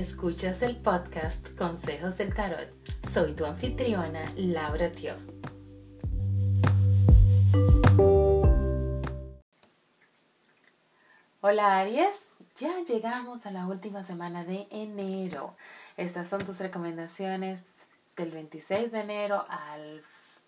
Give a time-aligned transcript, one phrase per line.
[0.00, 2.70] Escuchas el podcast Consejos del Tarot.
[3.06, 5.14] Soy tu anfitriona, Laura Tio.
[11.42, 15.54] Hola Aries, ya llegamos a la última semana de enero.
[15.98, 17.66] Estas son tus recomendaciones
[18.16, 20.02] del 26 de enero al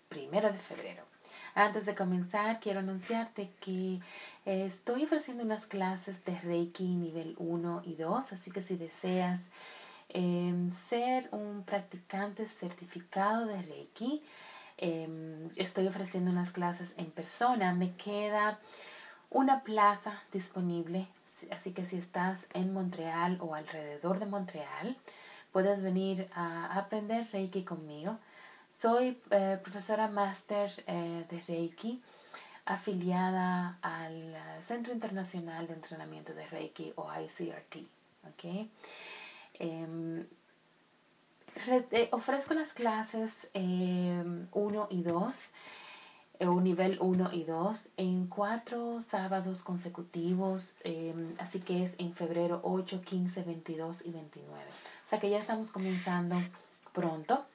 [0.09, 1.12] 1 de febrero.
[1.55, 3.99] Antes de comenzar, quiero anunciarte que
[4.45, 9.51] eh, estoy ofreciendo unas clases de Reiki nivel 1 y 2, así que si deseas
[10.09, 14.23] em, ser un practicante certificado de Reiki,
[14.77, 17.75] em, estoy ofreciendo unas clases en persona.
[17.75, 18.59] Me queda
[19.29, 21.07] una plaza disponible,
[21.51, 24.97] así que si estás en Montreal o alrededor de Montreal,
[25.51, 28.17] puedes venir a aprender Reiki conmigo.
[28.73, 32.01] Soy eh, profesora máster eh, de Reiki,
[32.65, 37.85] afiliada al Centro Internacional de Entrenamiento de Reiki o ICRT.
[38.31, 38.71] ¿okay?
[39.59, 40.25] Em,
[41.67, 45.53] eh, ofrezco las clases 1 em, y 2
[46.39, 52.59] o nivel 1 y 2 en cuatro sábados consecutivos, em, así que es en febrero
[52.63, 54.65] 8, 15, 22 y 29.
[54.65, 56.37] O sea que ya estamos comenzando
[56.91, 57.45] pronto.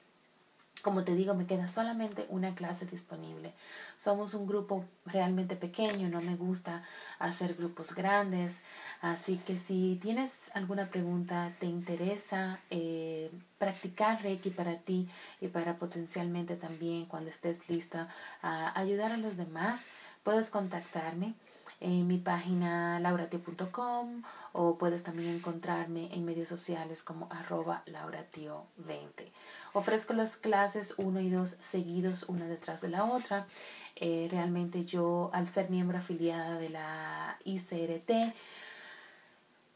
[0.81, 3.53] Como te digo, me queda solamente una clase disponible.
[3.97, 6.83] Somos un grupo realmente pequeño, no me gusta
[7.17, 8.63] hacer grupos grandes,
[9.01, 15.09] así que si tienes alguna pregunta, te interesa eh, practicar Reiki para ti
[15.41, 18.07] y para potencialmente también cuando estés lista
[18.41, 19.89] a ayudar a los demás,
[20.23, 21.33] puedes contactarme
[21.81, 29.31] en mi página lauratio.com o puedes también encontrarme en medios sociales como arroba lauratio20.
[29.73, 33.47] Ofrezco las clases 1 y 2 seguidos una detrás de la otra.
[33.95, 38.33] Eh, realmente yo, al ser miembro afiliada de la ICRT,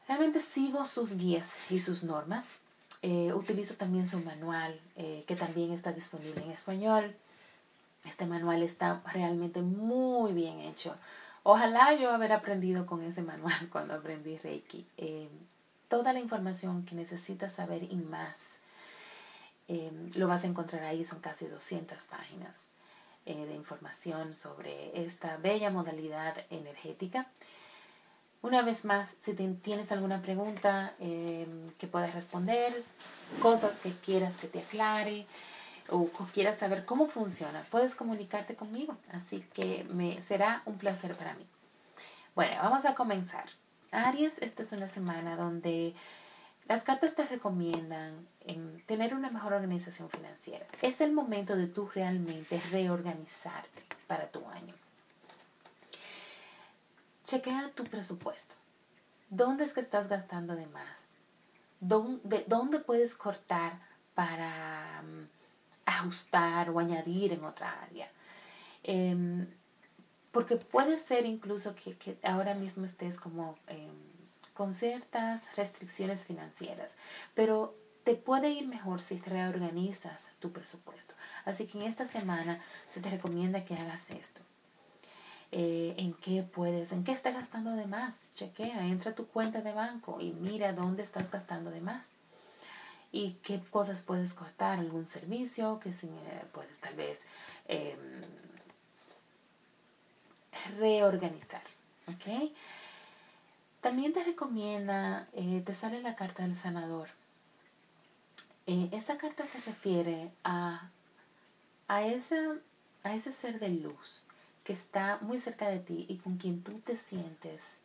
[0.07, 2.49] realmente sigo sus guías y sus normas.
[3.01, 7.15] Eh, utilizo también su manual, eh, que también está disponible en español.
[8.05, 10.95] Este manual está realmente muy bien hecho.
[11.43, 14.85] Ojalá yo haber aprendido con ese manual cuando aprendí Reiki.
[15.87, 18.61] toda la información que necesitas saber y más
[19.67, 22.73] Em, lo vas a encontrar ahí, son casi 200 páginas
[23.25, 27.27] eh, de información sobre esta bella modalidad energética.
[28.41, 32.83] Una vez más, si tienes alguna pregunta que puedas responder,
[33.41, 35.25] cosas que quieras que te aclare
[35.89, 38.97] o quieras saber cómo funciona, puedes comunicarte conmigo.
[39.11, 41.45] Así que me será un placer para mí.
[42.35, 43.45] Bueno, vamos a comenzar.
[43.91, 45.93] Aries, esta es una semana donde
[46.67, 50.65] las cartas te recomiendan em, tener una mejor organización financiera.
[50.81, 54.73] Es el momento de tú realmente reorganizarte para tu año.
[57.25, 58.55] Chequea tu presupuesto.
[59.29, 61.13] ¿Dónde es que estás gastando de más?
[61.79, 63.79] ¿Dónde, puedes cortar
[64.15, 65.27] para mm,
[65.99, 68.09] ajustar o añadir en otra área?
[68.83, 69.47] Em,
[70.31, 73.57] porque puede ser incluso que, ahora mismo estés como...
[73.67, 74.13] Em,
[74.53, 76.95] con ciertas restricciones financieras,
[77.33, 81.15] pero te puede ir mejor si reorganizas tu presupuesto.
[81.45, 84.41] Así que en esta semana se te recomienda que hagas esto.
[85.51, 88.23] Eh, en qué puedes, en qué estás gastando de más.
[88.35, 92.13] Chequea, entra a tu cuenta de banco y mira dónde estás gastando de más.
[93.13, 97.25] Y qué cosas puedes cortar, algún servicio que si, eh, puedes tal vez
[97.69, 97.97] em,
[100.77, 101.63] reorganizar.
[103.81, 107.09] También te recomienda, eh, te sale la carta del sanador.
[108.65, 110.89] Eh, esa carta se refiere a,
[111.89, 112.39] a, ese,
[113.03, 114.23] a ese ser de luz
[114.63, 117.79] que está muy cerca de ti y con quien tú te sientes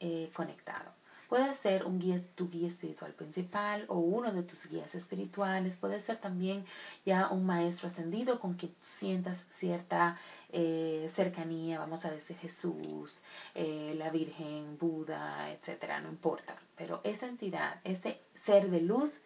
[0.00, 0.92] eh, conectado.
[1.32, 5.78] Puede ser un guía, tu guía espiritual principal o uno de tus guías espirituales.
[5.78, 6.66] Puede ser también
[7.06, 10.18] ya un maestro ascendido con quien sientas cierta
[10.50, 13.22] eh, cercanía, vamos a decir Jesús,
[13.54, 16.54] eh, la Virgen, Buda, etcétera, no importa.
[16.76, 19.22] Pero esa entidad, ese ser de luz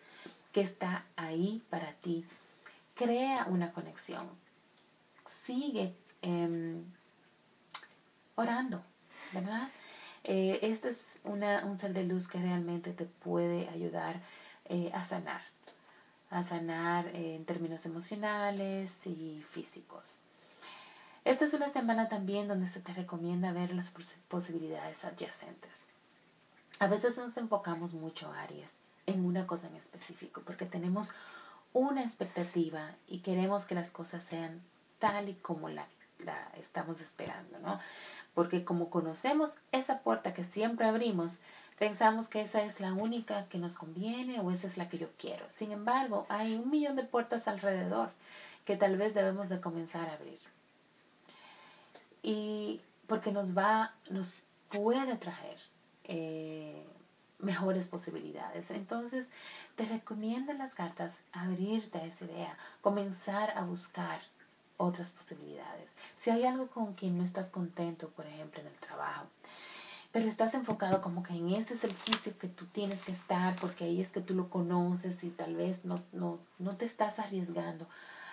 [0.52, 2.25] que está ahí para ti,
[2.94, 4.28] crea una conexión.
[5.25, 5.92] Sigue
[6.22, 6.84] em,
[8.36, 8.84] orando,
[9.32, 9.70] ¿verdad?
[10.28, 14.20] Eh, este es una, un ser de luz que realmente te puede ayudar
[14.64, 15.40] eh, a sanar,
[16.31, 20.23] a sanar en términos emocionales y físicos.
[21.25, 23.93] Esta es una semana también donde se te recomienda ver las
[24.28, 25.87] posibilidades adyacentes.
[26.81, 31.12] A veces nos enfocamos mucho, Aries, en una cosa en específico, porque tenemos
[31.72, 34.61] una expectativa y queremos que las cosas sean
[34.99, 35.87] tal y como la,
[36.18, 37.78] la estamos esperando, ¿no?
[38.34, 41.40] porque como conocemos esa puerta que siempre abrimos,
[41.78, 45.08] Pensamos que esa es la única que nos conviene o esa es la que yo
[45.18, 45.44] quiero.
[45.48, 48.10] Sin embargo, hay un millón de puertas alrededor
[48.64, 50.38] que tal vez debemos de comenzar a abrir.
[52.22, 54.34] Y porque nos va, nos
[54.70, 55.58] puede traer
[56.04, 56.82] eh,
[57.40, 58.70] mejores posibilidades.
[58.70, 59.28] Entonces,
[59.76, 64.20] te recomiendo las cartas abrirte a esa idea, comenzar a buscar
[64.76, 65.93] otras posibilidades.
[66.17, 69.26] Si hay algo con quien no estás contento, por ejemplo, en el trabajo,
[70.12, 73.55] pero estás enfocado como que en ese es el sitio que tú tienes que estar
[73.56, 77.19] porque ahí es que tú lo conoces y tal vez no, no, no te estás
[77.19, 77.87] arriesgando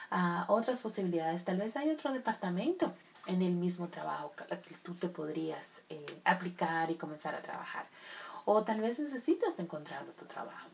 [0.09, 1.43] a otras posibilidades.
[1.43, 2.93] Tal vez hay otro departamento
[3.25, 7.87] en el mismo trabajo que tú te podrías eh, aplicar y comenzar a trabajar.
[8.45, 10.69] O tal vez necesitas encontrar otro trabajo.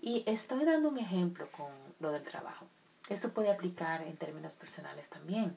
[0.00, 2.66] Y estoy dando un ejemplo con lo del trabajo.
[3.08, 5.56] Eso puede aplicar en términos personales también.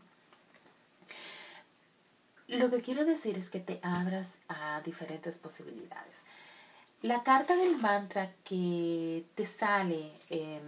[2.48, 6.24] Lo que quiero decir es que te abras a diferentes posibilidades.
[7.02, 10.62] La carta del mantra que te sale, eh,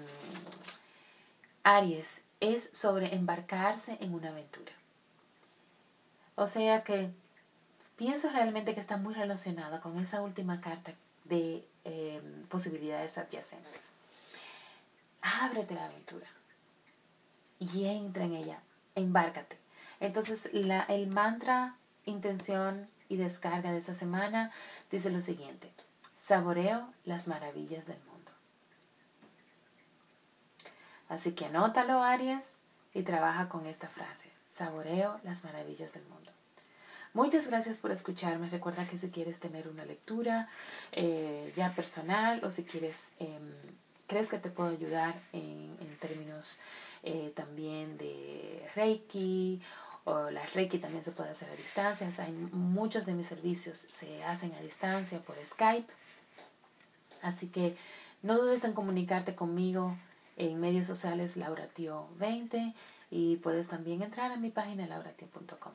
[1.63, 4.71] Aries, es sobre embarcarse en una aventura.
[6.35, 7.09] O sea que
[7.97, 10.93] pienso realmente que está muy relacionada con esa última carta
[11.25, 13.93] de em, posibilidades adyacentes.
[15.21, 16.27] Ábrete la aventura
[17.59, 18.59] y entra en ella,
[18.95, 19.57] embárcate.
[19.99, 21.75] Entonces, la, el mantra,
[22.05, 24.51] intención y descarga de esa semana
[24.91, 25.71] dice lo siguiente,
[26.15, 28.31] saboreo las maravillas del mundo.
[31.09, 32.57] Así que anótalo, Aries,
[32.93, 36.31] y trabaja con esta frase, saboreo las maravillas del mundo.
[37.13, 38.49] Muchas gracias por escucharme.
[38.49, 40.47] Recuerda que si quieres tener una lectura
[40.91, 43.51] eh, ya personal o si quieres, em,
[44.07, 46.61] crees que te puedo ayudar en, en términos
[47.03, 49.61] eh, también de Reiki
[50.03, 52.09] o la Reiki también se puede hacer a distancia.
[52.19, 55.91] Hay muchos de mis servicios se hacen a distancia por Skype.
[57.21, 57.75] Así que
[58.21, 59.95] no dudes en comunicarte conmigo
[60.37, 62.73] en medios sociales lauratio20
[63.11, 65.73] y puedes también entrar a mi página lauratio.com.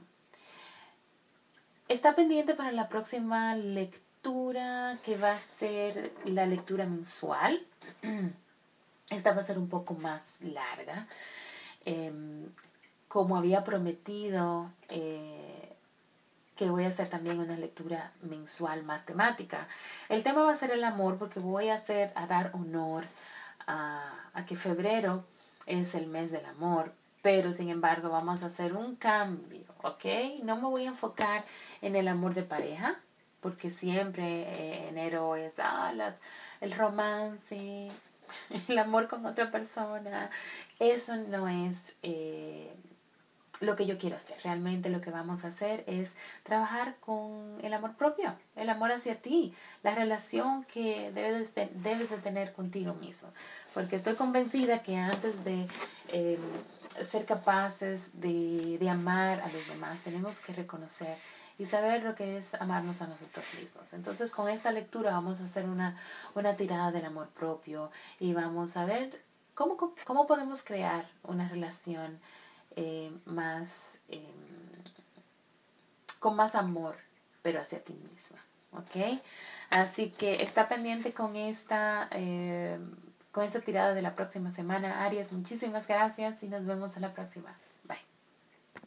[1.89, 7.65] Está pendiente para la próxima lectura que va a ser la lectura mensual.
[9.11, 11.07] Esta va a ser un poco más larga.
[11.85, 12.49] Em,
[13.09, 15.77] como había prometido eh,
[16.57, 19.69] que voy a hacer también una lectura mensual más temática.
[20.09, 23.05] El tema va a ser el amor porque voy a hacer, a dar honor
[23.67, 25.25] a, a que febrero
[25.67, 26.93] es el mes del amor,
[27.23, 30.05] pero sin embargo vamos a hacer un cambio, ¿ok?
[30.43, 31.45] No me voy a enfocar
[31.81, 32.97] en el amor de pareja,
[33.41, 35.93] porque siempre eh, enero es ah,
[36.61, 37.91] el romance,
[38.69, 40.31] el amor con otra persona.
[40.79, 42.73] Eso no es eh,
[43.61, 44.37] lo que yo quiero hacer.
[44.43, 49.17] Realmente lo que vamos a hacer es trabajar con el amor propio, el amor hacia
[49.17, 53.31] ti, la relación que debes de, debes de tener contigo mismo.
[53.73, 55.67] Porque estoy convencida que antes de...
[56.09, 56.39] Eh,
[57.03, 61.17] ser capaces de, de amar a los demás, tenemos que reconocer
[61.59, 63.93] y saber lo que es amarnos a nosotros mismos.
[63.93, 65.97] Entonces con esta lectura vamos a hacer una,
[66.35, 69.23] una tirada del amor propio y vamos a ver
[69.55, 72.19] cómo, cómo podemos crear una relación
[72.77, 74.27] eh, más, eh,
[76.19, 76.97] con más amor,
[77.43, 78.39] pero hacia ti misma.
[78.73, 79.21] ¿Ok?
[79.71, 82.09] Así que está pendiente con esta...
[82.11, 82.79] Eh,
[83.35, 85.05] con esta tirada de la próxima semana.
[85.05, 87.57] Arias, muchísimas gracias y nos vemos en la próxima.